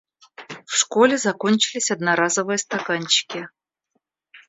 В 0.65 0.71
школе 0.75 1.15
закончились 1.19 1.91
одноразовые 1.91 2.57
стаканчики. 2.57 3.49